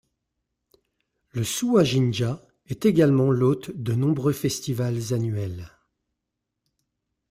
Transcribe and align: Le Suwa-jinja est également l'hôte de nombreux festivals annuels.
Le 1.29 1.43
Suwa-jinja 1.43 2.41
est 2.65 2.87
également 2.87 3.29
l'hôte 3.29 3.69
de 3.77 3.93
nombreux 3.93 4.33
festivals 4.33 5.13
annuels. 5.13 5.69